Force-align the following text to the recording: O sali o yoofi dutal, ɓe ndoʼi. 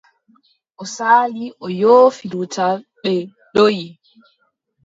O 0.81 0.83
sali 0.95 1.45
o 1.65 1.67
yoofi 1.79 2.25
dutal, 2.31 2.77
ɓe 3.01 3.11
ndoʼi. 3.49 3.85